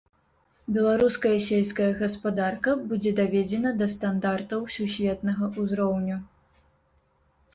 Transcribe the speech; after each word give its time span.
Беларуская 0.75 1.33
сельская 1.47 1.89
гаспадарка 1.99 2.71
будзе 2.93 3.11
даведзена 3.19 3.73
да 3.81 3.87
стандартаў 3.93 4.63
сусветнага 4.77 5.51
ўзроўню. 5.65 6.17